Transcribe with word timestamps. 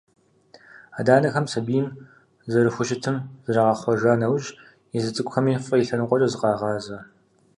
Адэ-анэхэм 0.99 1.45
сабийм 1.53 1.87
зэрыхущытым 2.51 3.15
зрагъэхъуэжа 3.51 4.13
нэужь, 4.19 4.49
езы 4.97 5.09
цӀыкӀухэми 5.15 5.55
фӀы 5.65 5.75
и 5.81 5.85
лъэныкъуэкӀэ 5.87 6.27
зыкъагъазэ. 6.31 6.97